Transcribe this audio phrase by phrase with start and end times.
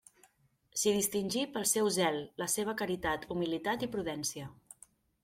[0.83, 4.49] S'hi distingí pel seu zel, la seva caritat, humilitat i prudència.